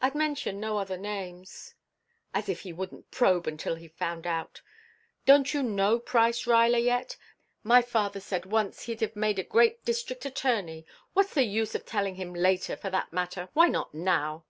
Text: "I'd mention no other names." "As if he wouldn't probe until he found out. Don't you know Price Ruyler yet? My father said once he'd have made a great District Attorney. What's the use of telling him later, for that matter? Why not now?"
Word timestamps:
"I'd 0.00 0.14
mention 0.14 0.60
no 0.60 0.78
other 0.78 0.96
names." 0.96 1.74
"As 2.32 2.48
if 2.48 2.60
he 2.60 2.72
wouldn't 2.72 3.10
probe 3.10 3.48
until 3.48 3.74
he 3.74 3.88
found 3.88 4.24
out. 4.24 4.62
Don't 5.26 5.52
you 5.52 5.64
know 5.64 5.98
Price 5.98 6.46
Ruyler 6.46 6.78
yet? 6.80 7.16
My 7.64 7.82
father 7.82 8.20
said 8.20 8.46
once 8.46 8.84
he'd 8.84 9.00
have 9.00 9.16
made 9.16 9.40
a 9.40 9.42
great 9.42 9.84
District 9.84 10.24
Attorney. 10.24 10.86
What's 11.12 11.34
the 11.34 11.42
use 11.42 11.74
of 11.74 11.84
telling 11.84 12.14
him 12.14 12.32
later, 12.32 12.76
for 12.76 12.88
that 12.90 13.12
matter? 13.12 13.48
Why 13.52 13.66
not 13.66 13.92
now?" 13.92 14.44